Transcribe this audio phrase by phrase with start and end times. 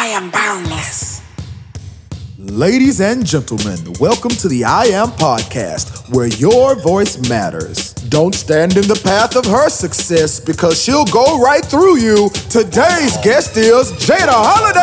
[0.00, 1.20] I am boundless.
[2.38, 7.92] Ladies and gentlemen, welcome to the I Am Podcast, where your voice matters.
[8.08, 12.30] Don't stand in the path of her success because she'll go right through you.
[12.48, 14.80] Today's guest is Jada Holliday!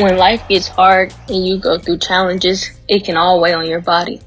[0.00, 3.80] When life gets hard and you go through challenges, it can all weigh on your
[3.80, 4.20] body.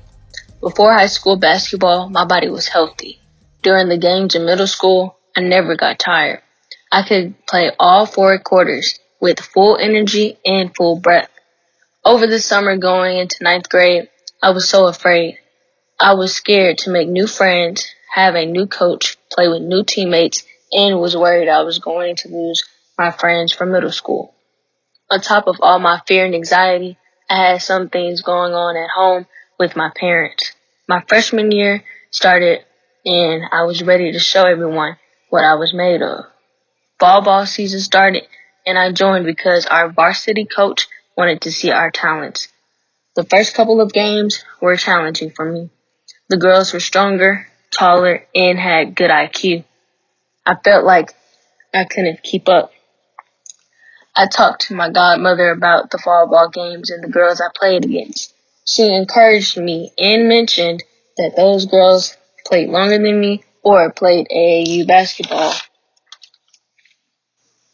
[0.60, 3.22] Before high school basketball, my body was healthy.
[3.62, 6.42] During the games in middle school, I never got tired.
[6.92, 11.30] I could play all four quarters with full energy and full breath.
[12.04, 14.10] Over the summer going into ninth grade,
[14.42, 15.38] I was so afraid.
[16.00, 20.44] I was scared to make new friends, have a new coach, play with new teammates,
[20.72, 22.64] and was worried I was going to lose
[22.98, 24.34] my friends from middle school.
[25.12, 26.98] On top of all my fear and anxiety,
[27.30, 29.28] I had some things going on at home
[29.60, 30.54] with my parents.
[30.88, 32.66] My freshman year started
[33.06, 34.98] and I was ready to show everyone
[35.30, 36.26] what I was made of.
[37.00, 38.28] Fall ball season started
[38.66, 42.50] and I joined because our varsity coach wanted to see our talents.
[43.16, 45.70] The first couple of games were challenging for me.
[46.30, 49.64] The girls were stronger, taller, and had good IQ.
[50.46, 51.14] I felt like
[51.74, 52.72] I couldn't keep up.
[54.16, 57.86] I talked to my godmother about the fall ball games and the girls I played
[57.86, 58.34] against.
[58.66, 60.84] She encouraged me and mentioned
[61.18, 65.54] that those girls played longer than me or played AAU basketball.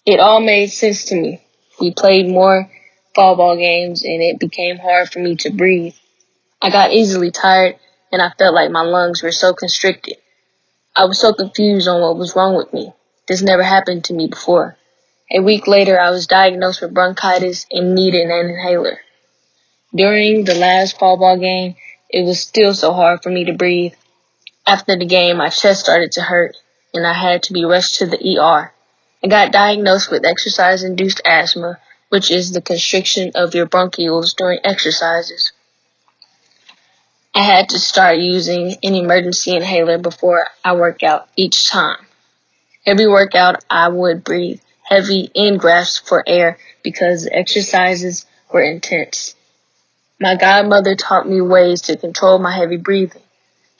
[0.05, 1.41] It all made sense to me.
[1.79, 2.69] We played more
[3.15, 5.95] fall ball games and it became hard for me to breathe.
[6.61, 7.77] I got easily tired
[8.11, 10.17] and I felt like my lungs were so constricted.
[10.95, 12.93] I was so confused on what was wrong with me.
[13.27, 14.77] This never happened to me before.
[15.31, 18.99] A week later, I was diagnosed with bronchitis and needed an inhaler.
[19.95, 21.75] During the last fall ball game,
[22.09, 23.93] it was still so hard for me to breathe.
[24.65, 26.55] After the game, my chest started to hurt
[26.93, 28.71] and I had to be rushed to the ER.
[29.23, 31.79] I got diagnosed with exercise induced asthma,
[32.09, 35.51] which is the constriction of your bronchioles during exercises.
[37.35, 42.05] I had to start using an emergency inhaler before I work out each time.
[42.85, 49.35] Every workout, I would breathe heavy in grasp for air because the exercises were intense.
[50.19, 53.22] My godmother taught me ways to control my heavy breathing.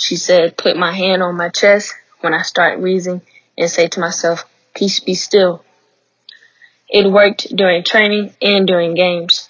[0.04, 3.22] She said, put my hand on my chest when I start wheezing
[3.58, 4.44] and say to myself,
[4.76, 5.64] peace be still.
[6.90, 9.48] It worked during training and during games.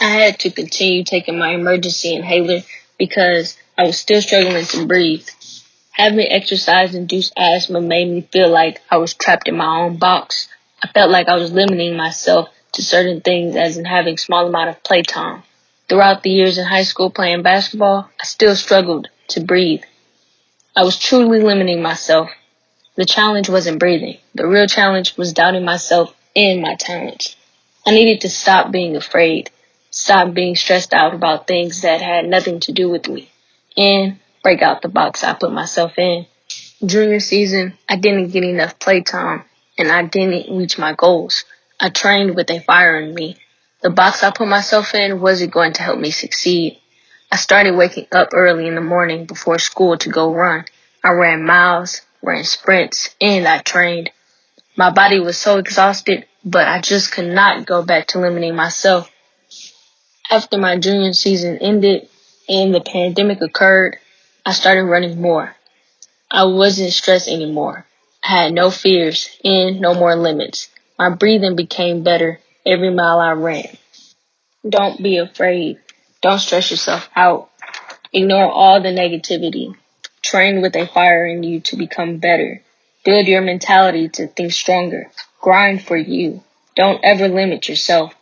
[0.00, 2.62] I had to continue taking my emergency inhaler
[2.96, 5.28] because I was still struggling to breathe.
[5.90, 10.48] Having exercise induced asthma made me feel like I was trapped in my own box.
[10.82, 14.70] I felt like I was limiting myself to certain things as in having small amount
[14.70, 15.42] of playtime.
[15.86, 19.82] Throughout the years in high school playing basketball, I still struggled to breathe.
[20.76, 22.30] I was truly limiting myself.
[22.96, 24.18] The challenge wasn't breathing.
[24.34, 27.36] The real challenge was doubting myself and my talents.
[27.86, 29.50] I needed to stop being afraid,
[29.90, 33.30] stop being stressed out about things that had nothing to do with me,
[33.76, 36.26] and break out the box I put myself in.
[36.84, 39.44] Junior season, I didn't get enough playtime
[39.78, 41.44] and I didn't reach my goals.
[41.78, 43.36] I trained with a fire in me.
[43.82, 46.79] The box I put myself in wasn't going to help me succeed.
[47.32, 50.64] I started waking up early in the morning before school to go run.
[51.04, 54.10] I ran miles, ran sprints, and I trained.
[54.76, 59.10] My body was so exhausted, but I just could not go back to limiting myself.
[60.30, 62.08] After my junior season ended
[62.48, 63.98] and the pandemic occurred,
[64.44, 65.54] I started running more.
[66.30, 67.86] I wasn't stressed anymore.
[68.22, 70.68] I had no fears and no more limits.
[70.98, 73.76] My breathing became better every mile I ran.
[74.68, 75.78] Don't be afraid.
[76.22, 77.50] Don't stress yourself out.
[78.12, 79.74] Ignore all the negativity.
[80.22, 82.62] Train with a fire in you to become better.
[83.04, 85.10] Build your mentality to think stronger.
[85.40, 86.42] Grind for you.
[86.76, 88.12] Don't ever limit yourself.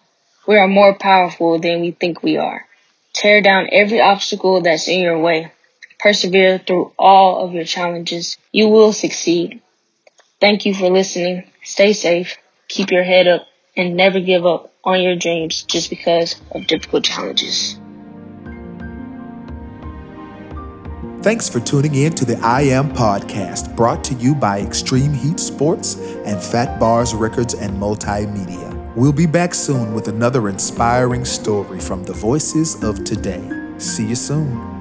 [0.47, 2.67] We are more powerful than we think we are.
[3.13, 5.53] Tear down every obstacle that's in your way.
[5.99, 8.39] Persevere through all of your challenges.
[8.53, 9.61] You will succeed.
[10.41, 11.51] Thank you for listening.
[11.65, 12.37] Stay safe,
[12.69, 17.05] keep your head up, and never give up on your dreams just because of difficult
[17.05, 17.79] challenges.
[21.29, 25.39] Thanks for tuning in to the I Am podcast, brought to you by Extreme Heat
[25.39, 28.97] Sports and Fat Bars Records and Multimedia.
[28.97, 33.47] We'll be back soon with another inspiring story from the voices of today.
[33.77, 34.78] See you soon.